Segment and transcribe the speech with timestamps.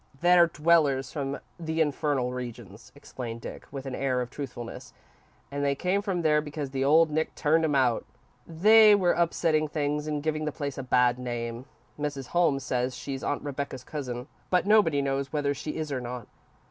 [0.19, 4.93] "They're dwellers from the infernal regions," explained Dick, with an air of truthfulness,
[5.51, 8.03] "and they came from there because the old Nick turned 'em out.
[8.47, 11.65] They were upsetting things and giving the place a bad name.
[11.99, 12.29] Mrs.
[12.29, 16.27] Holmes says she's Aunt Rebecca's cousin, but nobody knows whether she is or not.